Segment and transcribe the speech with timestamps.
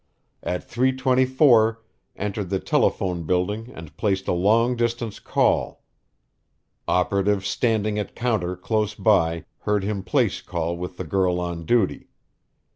[0.41, 1.77] At 3:24
[2.15, 5.83] entered the telephone building and placed a long distance call.
[6.87, 12.07] Operative standing at counter close by heard him place call with the girl on duty.